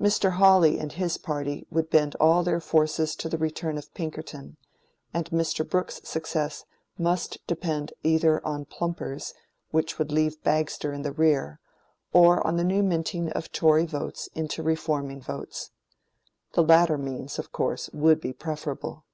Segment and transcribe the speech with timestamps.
[0.00, 0.32] Mr.
[0.38, 4.56] Hawley and his party would bend all their forces to the return of Pinkerton,
[5.14, 5.64] and Mr.
[5.64, 6.64] Brooke's success
[6.98, 9.34] must depend either on plumpers
[9.70, 11.60] which would leave Bagster in the rear,
[12.12, 15.70] or on the new minting of Tory votes into reforming votes.
[16.54, 19.04] The latter means, of course, would be preferable.